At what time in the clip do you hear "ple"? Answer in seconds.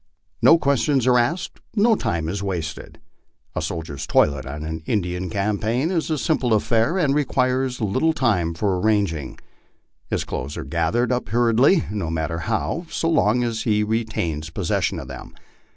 6.39-6.53